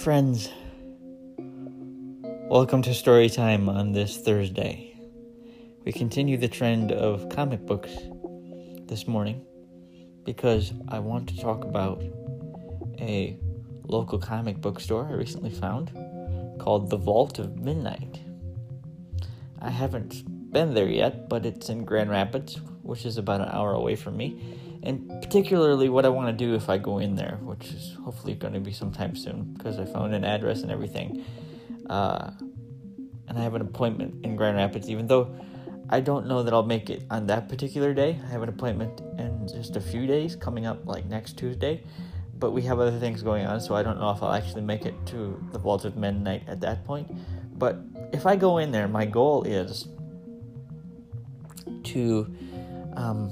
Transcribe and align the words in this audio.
Friends, 0.00 0.48
welcome 2.48 2.80
to 2.80 2.94
story 2.94 3.28
time 3.28 3.68
on 3.68 3.92
this 3.92 4.16
Thursday. 4.16 4.98
We 5.84 5.92
continue 5.92 6.38
the 6.38 6.48
trend 6.48 6.90
of 6.90 7.28
comic 7.28 7.66
books 7.66 7.90
this 8.86 9.06
morning 9.06 9.44
because 10.24 10.72
I 10.88 11.00
want 11.00 11.28
to 11.28 11.38
talk 11.38 11.64
about 11.64 12.02
a 12.98 13.38
local 13.82 14.18
comic 14.18 14.62
book 14.62 14.80
store 14.80 15.06
I 15.06 15.12
recently 15.12 15.50
found 15.50 15.90
called 16.58 16.88
The 16.88 16.96
Vault 16.96 17.38
of 17.38 17.58
Midnight. 17.58 18.20
I 19.60 19.68
haven't 19.68 20.50
been 20.50 20.72
there 20.72 20.88
yet, 20.88 21.28
but 21.28 21.44
it's 21.44 21.68
in 21.68 21.84
Grand 21.84 22.08
Rapids, 22.08 22.58
which 22.80 23.04
is 23.04 23.18
about 23.18 23.42
an 23.42 23.50
hour 23.50 23.74
away 23.74 23.96
from 23.96 24.16
me 24.16 24.69
and 24.82 25.08
particularly 25.22 25.88
what 25.88 26.06
I 26.06 26.08
want 26.08 26.28
to 26.28 26.44
do 26.44 26.54
if 26.54 26.68
I 26.68 26.78
go 26.78 26.98
in 26.98 27.14
there, 27.14 27.38
which 27.42 27.68
is 27.68 27.96
hopefully 28.02 28.34
going 28.34 28.54
to 28.54 28.60
be 28.60 28.72
sometime 28.72 29.14
soon 29.14 29.54
because 29.54 29.78
I 29.78 29.84
found 29.84 30.14
an 30.14 30.24
address 30.24 30.62
and 30.62 30.70
everything. 30.70 31.24
Uh, 31.88 32.30
and 33.28 33.38
I 33.38 33.42
have 33.42 33.54
an 33.54 33.62
appointment 33.62 34.24
in 34.24 34.36
Grand 34.36 34.56
Rapids, 34.56 34.88
even 34.88 35.06
though 35.06 35.34
I 35.88 36.00
don't 36.00 36.26
know 36.26 36.42
that 36.42 36.54
I'll 36.54 36.62
make 36.62 36.88
it 36.88 37.04
on 37.10 37.26
that 37.26 37.48
particular 37.48 37.92
day. 37.92 38.18
I 38.24 38.30
have 38.30 38.42
an 38.42 38.48
appointment 38.48 39.00
in 39.18 39.48
just 39.48 39.76
a 39.76 39.80
few 39.80 40.06
days 40.06 40.34
coming 40.36 40.66
up, 40.66 40.86
like 40.86 41.04
next 41.06 41.36
Tuesday. 41.36 41.84
But 42.38 42.52
we 42.52 42.62
have 42.62 42.80
other 42.80 42.98
things 42.98 43.22
going 43.22 43.44
on, 43.44 43.60
so 43.60 43.74
I 43.74 43.82
don't 43.82 44.00
know 44.00 44.10
if 44.10 44.22
I'll 44.22 44.32
actually 44.32 44.62
make 44.62 44.86
it 44.86 44.94
to 45.06 45.44
the 45.52 45.58
Vault 45.58 45.84
of 45.84 45.96
Midnight 45.96 46.44
at 46.48 46.60
that 46.60 46.86
point. 46.86 47.10
But 47.58 47.80
if 48.12 48.24
I 48.24 48.36
go 48.36 48.58
in 48.58 48.70
there, 48.70 48.88
my 48.88 49.04
goal 49.04 49.42
is 49.42 49.88
to 51.84 52.34
um, 52.96 53.30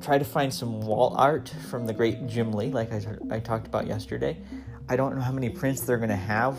try 0.00 0.18
to 0.18 0.24
find 0.24 0.52
some 0.52 0.80
wall 0.80 1.14
art 1.16 1.52
from 1.70 1.86
the 1.86 1.92
great 1.92 2.26
Jim 2.26 2.52
Lee, 2.52 2.70
like 2.70 2.92
I, 2.92 3.02
I 3.30 3.40
talked 3.40 3.66
about 3.66 3.86
yesterday. 3.86 4.36
I 4.88 4.96
don't 4.96 5.16
know 5.16 5.22
how 5.22 5.32
many 5.32 5.50
prints 5.50 5.80
they're 5.82 5.98
going 5.98 6.08
to 6.08 6.16
have, 6.16 6.58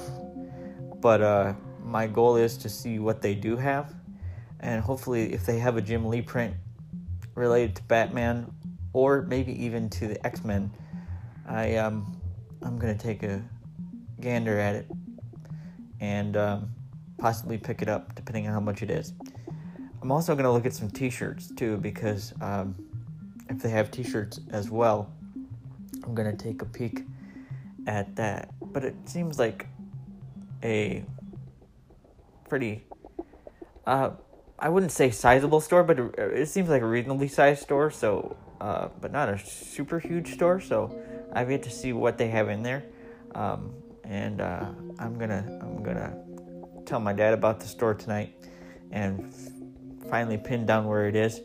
but 1.02 1.22
uh, 1.22 1.54
my 1.84 2.08
goal 2.08 2.36
is 2.36 2.58
to 2.58 2.70
see 2.70 3.00
what 3.00 3.22
they 3.22 3.34
do 3.34 3.56
have. 3.56 3.94
And 4.60 4.82
hopefully, 4.82 5.34
if 5.34 5.46
they 5.46 5.58
have 5.60 5.78
a 5.78 5.82
Jim 5.82 6.06
Lee 6.06 6.22
print 6.22 6.54
related 7.34 7.76
to 7.78 7.84
Batman 7.84 8.52
or 8.92 9.22
maybe 9.22 9.54
even 9.64 9.90
to 9.92 10.08
the 10.08 10.26
X 10.26 10.44
Men, 10.44 10.72
I, 11.48 11.78
um, 11.78 12.20
I'm 12.62 12.78
going 12.78 12.96
to 12.96 13.02
take 13.02 13.24
a 13.24 13.42
gander 14.20 14.60
at 14.60 14.76
it 14.76 14.88
and 16.02 16.36
um, 16.36 16.70
possibly 17.18 17.58
pick 17.58 17.82
it 17.82 17.88
up 17.88 18.16
depending 18.16 18.48
on 18.48 18.54
how 18.54 18.60
much 18.60 18.84
it 18.84 18.92
is. 18.92 19.14
I'm 20.02 20.12
also 20.12 20.34
going 20.34 20.46
to 20.46 20.52
look 20.52 20.66
at 20.66 20.74
some 20.74 20.90
t 20.90 21.10
shirts 21.10 21.48
too 21.56 21.78
because. 21.78 22.34
Um, 22.42 22.89
if 23.50 23.62
they 23.62 23.70
have 23.70 23.92
t-shirts 23.92 24.40
as 24.52 24.70
well 24.70 25.12
i'm 26.04 26.14
gonna 26.16 26.36
take 26.36 26.62
a 26.62 26.66
peek 26.66 27.04
at 27.90 28.16
that. 28.18 28.50
But 28.62 28.86
it 28.86 28.96
seems 29.06 29.40
like 29.40 29.68
a 30.64 31.04
pretty 32.48 32.84
uh 33.86 34.10
i 34.58 34.68
wouldn't 34.68 34.92
say 34.92 35.10
sizable 35.10 35.62
store 35.62 35.84
but 35.84 36.00
it 36.00 36.50
seems 36.50 36.68
like 36.68 36.82
a 36.82 36.86
reasonably 36.86 37.28
sized 37.28 37.62
store 37.62 37.90
so 37.92 38.36
uh 38.60 38.90
but 39.00 39.12
not 39.12 39.30
a 39.30 39.38
super 39.38 40.00
huge 40.00 40.34
store 40.34 40.60
so 40.60 41.00
i've 41.34 41.50
yet 41.50 41.64
to 41.64 41.70
see 41.70 41.94
what 41.94 42.18
they 42.18 42.28
have 42.28 42.50
in 42.50 42.64
there. 42.64 42.84
Um 43.36 43.72
and 44.04 44.42
uh 44.42 44.66
i'm 44.98 45.18
gonna 45.18 45.60
i'm 45.62 45.82
gonna 45.84 46.18
tell 46.86 47.00
my 47.00 47.14
dad 47.14 47.34
about 47.34 47.60
the 47.60 47.68
store 47.68 47.94
tonight 47.94 48.36
and 48.92 49.34
finally 50.10 50.38
pin 50.38 50.66
down 50.66 50.88
where 50.88 51.08
it 51.08 51.16
is 51.16 51.42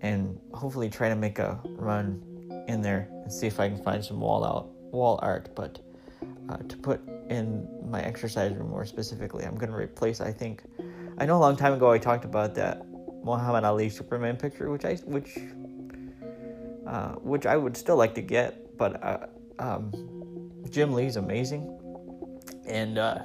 and 0.00 0.38
hopefully 0.52 0.88
try 0.88 1.08
to 1.08 1.16
make 1.16 1.38
a 1.38 1.60
run 1.64 2.22
in 2.68 2.82
there 2.82 3.08
and 3.10 3.32
see 3.32 3.46
if 3.46 3.58
I 3.60 3.68
can 3.68 3.82
find 3.82 4.04
some 4.04 4.20
wall 4.20 4.44
out 4.44 4.68
wall 4.92 5.18
art. 5.22 5.54
But 5.54 5.80
uh, 6.48 6.56
to 6.56 6.76
put 6.76 7.00
in 7.28 7.68
my 7.90 8.02
exercise 8.02 8.54
room 8.54 8.70
more 8.70 8.84
specifically, 8.84 9.44
I'm 9.44 9.56
going 9.56 9.70
to 9.70 9.76
replace. 9.76 10.20
I 10.20 10.32
think 10.32 10.62
I 11.18 11.26
know 11.26 11.36
a 11.36 11.40
long 11.40 11.56
time 11.56 11.72
ago 11.72 11.90
I 11.90 11.98
talked 11.98 12.24
about 12.24 12.54
that 12.54 12.86
Muhammad 13.24 13.64
Ali 13.64 13.88
Superman 13.88 14.36
picture, 14.36 14.70
which 14.70 14.84
I 14.84 14.94
which 15.04 15.36
uh, 16.86 17.12
which 17.16 17.46
I 17.46 17.56
would 17.56 17.76
still 17.76 17.96
like 17.96 18.14
to 18.14 18.22
get, 18.22 18.76
but 18.78 19.02
uh, 19.02 19.26
um, 19.58 19.92
Jim 20.70 20.92
Lee's 20.92 21.16
amazing, 21.16 21.78
and 22.66 22.98
uh, 22.98 23.18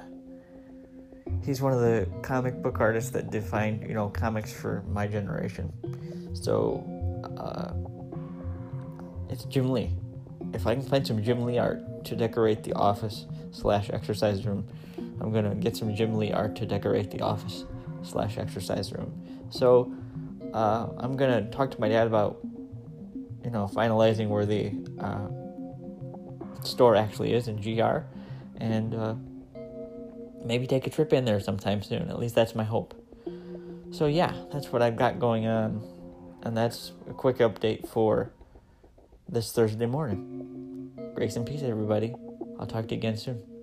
he's 1.42 1.62
one 1.62 1.72
of 1.72 1.80
the 1.80 2.06
comic 2.22 2.60
book 2.62 2.80
artists 2.80 3.10
that 3.10 3.30
defined 3.30 3.86
you 3.88 3.94
know 3.94 4.08
comics 4.08 4.52
for 4.52 4.84
my 4.88 5.06
generation. 5.06 5.72
So 6.34 6.84
uh, 7.38 7.72
it's 9.30 9.44
Jim 9.44 9.70
Lee. 9.70 9.90
If 10.52 10.66
I 10.66 10.74
can 10.74 10.82
find 10.82 11.06
some 11.06 11.22
Jim 11.22 11.44
Lee 11.44 11.58
art 11.58 12.04
to 12.04 12.16
decorate 12.16 12.62
the 12.62 12.72
office 12.74 13.26
slash 13.50 13.90
exercise 13.90 14.44
room, 14.44 14.66
I'm 15.20 15.32
gonna 15.32 15.54
get 15.54 15.76
some 15.76 15.94
Jim 15.94 16.14
Lee 16.14 16.32
art 16.32 16.54
to 16.56 16.66
decorate 16.66 17.10
the 17.10 17.20
office 17.20 17.64
slash 18.02 18.36
exercise 18.36 18.92
room. 18.92 19.12
So 19.50 19.92
uh, 20.52 20.88
I'm 20.98 21.16
gonna 21.16 21.48
talk 21.50 21.70
to 21.70 21.80
my 21.80 21.88
dad 21.88 22.06
about 22.06 22.40
you 23.44 23.50
know 23.50 23.70
finalizing 23.72 24.28
where 24.28 24.44
the 24.44 24.72
uh, 25.00 25.28
store 26.64 26.96
actually 26.96 27.32
is 27.32 27.48
in 27.48 27.56
GR, 27.56 27.98
and 28.58 28.94
uh, 28.94 29.14
maybe 30.44 30.66
take 30.66 30.86
a 30.86 30.90
trip 30.90 31.12
in 31.12 31.24
there 31.24 31.40
sometime 31.40 31.82
soon. 31.82 32.08
At 32.08 32.18
least 32.18 32.34
that's 32.34 32.54
my 32.54 32.64
hope. 32.64 33.00
So 33.90 34.06
yeah, 34.06 34.34
that's 34.52 34.72
what 34.72 34.82
I've 34.82 34.96
got 34.96 35.18
going 35.18 35.46
on 35.46 35.93
and 36.44 36.56
that's 36.56 36.92
a 37.08 37.14
quick 37.14 37.38
update 37.38 37.88
for 37.88 38.30
this 39.28 39.52
Thursday 39.52 39.86
morning. 39.86 40.92
Grace 41.14 41.36
and 41.36 41.46
peace, 41.46 41.62
everybody. 41.62 42.14
I'll 42.58 42.66
talk 42.66 42.86
to 42.88 42.94
you 42.94 42.98
again 42.98 43.16
soon. 43.16 43.53